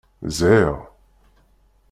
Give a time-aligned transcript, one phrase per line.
[0.37, 0.75] Zhiɣ.